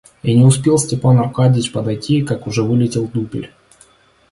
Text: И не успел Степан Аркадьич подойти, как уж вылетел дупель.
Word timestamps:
И 0.23 0.33
не 0.35 0.43
успел 0.45 0.79
Степан 0.79 1.19
Аркадьич 1.19 1.71
подойти, 1.71 2.23
как 2.23 2.47
уж 2.47 2.57
вылетел 2.57 3.05
дупель. 3.07 3.51